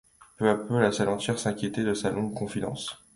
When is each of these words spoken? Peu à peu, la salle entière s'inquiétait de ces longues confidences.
Peu 0.37 0.49
à 0.49 0.55
peu, 0.57 0.81
la 0.81 0.91
salle 0.91 1.09
entière 1.09 1.37
s'inquiétait 1.37 1.83
de 1.83 1.93
ces 1.93 2.09
longues 2.09 2.33
confidences. 2.33 2.99